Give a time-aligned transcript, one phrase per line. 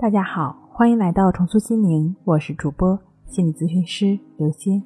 [0.00, 4.80] 大家好，欢迎来到重塑心灵，我是主播心理咨询师刘星。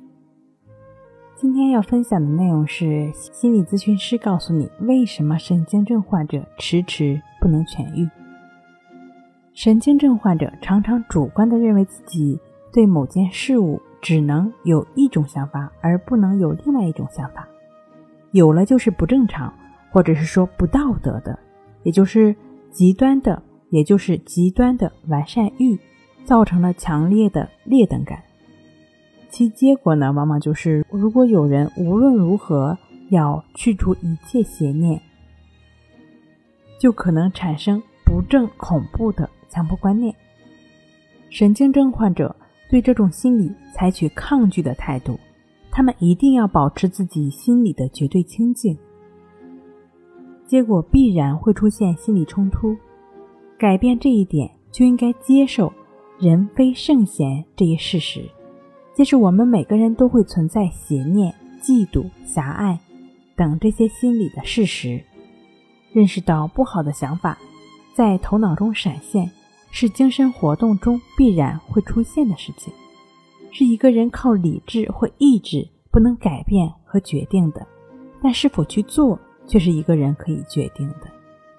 [1.36, 8.08] 今天要分享的内容是心理咨询师告诉你为什么神经症患者迟迟不能痊愈。
[9.52, 12.40] 神经症患者常常主观的认为自己
[12.72, 17.46] 对某件事物只能有一种想法，而不能有另外一种想法，
[18.30, 19.52] 有了就是不正常，
[19.90, 21.38] 或者是说不道德的，
[21.82, 22.34] 也就是
[22.70, 23.42] 极端的。
[23.72, 25.78] 也就是极端的完善欲，
[26.26, 28.22] 造成了强烈的劣等感。
[29.30, 32.76] 其结果呢，往往就是如果有人无论如何
[33.08, 35.00] 要去除一切邪念，
[36.78, 40.14] 就可能产生不正恐怖的强迫观念。
[41.30, 42.36] 神经症患者
[42.68, 45.18] 对这种心理采取抗拒的态度，
[45.70, 48.76] 他们一定要保持自己心理的绝对清净，
[50.46, 52.76] 结果必然会出现心理冲突。
[53.62, 55.72] 改变这一点，就应该接受
[56.18, 58.28] “人非圣贤”这一事实，
[58.92, 62.76] 即是我们每个人都会存在邪念、嫉妒、狭隘
[63.36, 65.00] 等这些心理的事实。
[65.92, 67.38] 认识到不好的想法
[67.94, 69.30] 在头脑中闪现，
[69.70, 72.72] 是精神活动中必然会出现的事情，
[73.52, 77.64] 是一个人靠理智或意志不能改变和决定的，
[78.20, 81.08] 但是否去做却是一个人可以决定的。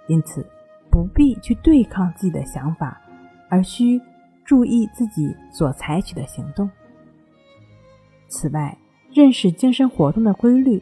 [0.10, 0.46] 因此。
[0.94, 3.02] 不必去对抗自己的想法，
[3.50, 4.00] 而需
[4.46, 6.70] 注意自己所采取的行动。
[8.28, 8.78] 此外，
[9.12, 10.80] 认识精神活动的规律，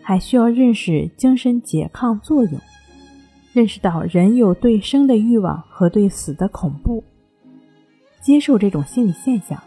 [0.00, 2.58] 还需要认识精神拮抗作用，
[3.52, 7.04] 认识到人有对生的欲望和对死的恐怖，
[8.22, 9.62] 接受这种心理现象，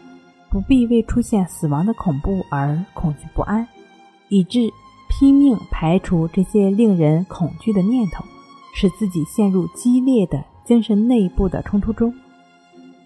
[0.50, 3.64] 不必为出现死亡的恐怖而恐惧不安，
[4.30, 4.68] 以致
[5.08, 8.24] 拼命排除这些令人恐惧的念头。
[8.78, 12.12] 使自己陷入激烈的精神内部的冲突中，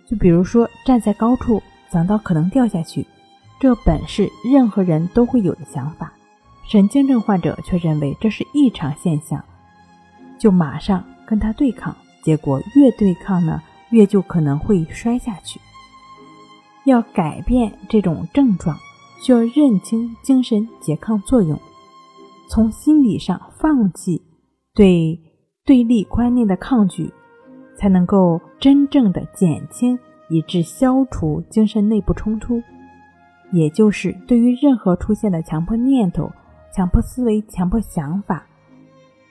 [0.05, 1.63] 就比如说站在高处
[1.93, 3.07] 想到可能掉下去，
[3.61, 6.13] 这本是任何人都会有的想法，
[6.69, 9.45] 神经症患者却认为这是异常现象，
[10.41, 11.95] 就马上跟他对抗，
[12.25, 15.61] 结果越对抗呢，越就可能会摔下去。
[16.85, 18.77] 要改变这种症状，
[19.23, 21.57] 需要认清精神拮抗作用，
[22.49, 24.21] 从心理上放弃
[24.75, 25.30] 对。
[25.71, 27.15] 对立观念的抗拒，
[27.77, 29.97] 才能够真正的减轻
[30.29, 32.61] 以致消除精神内部冲突。
[33.53, 36.29] 也就是对于任何出现的强迫念头、
[36.75, 38.45] 强迫思维、强迫想法，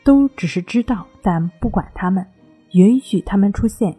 [0.05, 2.25] 都只是知道，但不管他们，
[2.71, 3.93] 允许他们出现，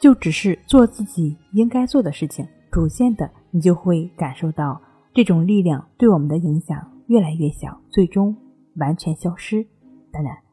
[0.00, 2.48] 就只是做自己应该做的事情。
[2.72, 4.80] 逐渐的，你就会感受到
[5.12, 8.34] 这种力量对我们的影响越来越小，最终
[8.76, 9.66] 完全消失。
[10.10, 10.43] 当然。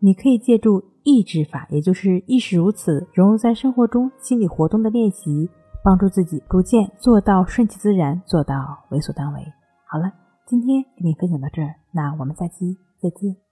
[0.00, 5.48] 你可以借助意志法，也就是意识如此融入在生活中心理活动的练习，
[5.84, 8.56] 帮助自己逐渐做到顺其自然，做到
[8.90, 9.40] 为所当为。
[9.86, 10.10] 好了，
[10.46, 13.49] 今天给你分享到这儿，那我们下期再见。